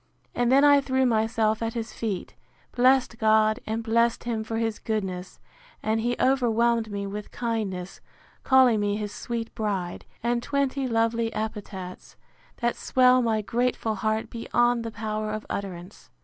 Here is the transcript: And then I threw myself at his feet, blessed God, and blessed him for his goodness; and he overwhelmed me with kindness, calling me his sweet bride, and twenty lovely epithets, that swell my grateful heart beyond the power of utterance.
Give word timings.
And 0.33 0.51
then 0.51 0.63
I 0.63 0.81
threw 0.81 1.05
myself 1.05 1.61
at 1.61 1.75
his 1.75 1.93
feet, 1.93 2.33
blessed 2.71 3.19
God, 3.19 3.59
and 3.67 3.83
blessed 3.83 4.23
him 4.23 4.43
for 4.43 4.57
his 4.57 4.79
goodness; 4.79 5.39
and 5.83 6.01
he 6.01 6.15
overwhelmed 6.19 6.89
me 6.91 7.05
with 7.05 7.29
kindness, 7.29 8.01
calling 8.43 8.79
me 8.79 8.97
his 8.97 9.13
sweet 9.13 9.53
bride, 9.53 10.05
and 10.23 10.41
twenty 10.41 10.87
lovely 10.87 11.31
epithets, 11.35 12.15
that 12.61 12.75
swell 12.75 13.21
my 13.21 13.43
grateful 13.43 13.93
heart 13.93 14.31
beyond 14.31 14.83
the 14.83 14.89
power 14.89 15.29
of 15.29 15.45
utterance. 15.51 16.09